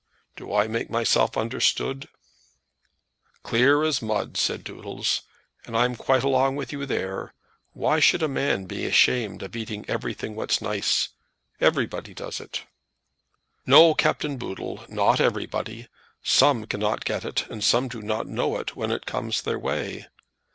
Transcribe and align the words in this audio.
Do 0.35 0.51
I 0.51 0.67
make 0.67 0.89
myself 0.89 1.37
understood?" 1.37 2.09
"Clear 3.43 3.83
as 3.83 4.01
mud," 4.01 4.35
said 4.35 4.63
Doodles. 4.63 5.21
"I'm 5.67 5.95
quite 5.95 6.23
along 6.23 6.55
with 6.55 6.71
you 6.73 6.87
there. 6.87 7.35
Why 7.73 7.99
should 7.99 8.23
a 8.23 8.27
man 8.27 8.65
be 8.65 8.87
ashamed 8.87 9.43
of 9.43 9.55
eating 9.55 9.85
what's 10.35 10.59
nice? 10.59 11.09
Everybody 11.59 12.15
does 12.15 12.39
it." 12.39 12.63
"No, 13.67 13.93
Captain 13.93 14.37
Boodle; 14.37 14.83
not 14.89 15.21
everybody. 15.21 15.87
Some 16.23 16.65
cannot 16.65 17.05
get 17.05 17.23
it, 17.23 17.47
and 17.51 17.63
some 17.63 17.87
do 17.87 18.01
not 18.01 18.25
know 18.25 18.57
it 18.57 18.75
when 18.75 18.89
it 18.89 19.05
comes 19.05 19.41
in 19.41 19.45
their 19.51 19.59
way. 19.59 20.07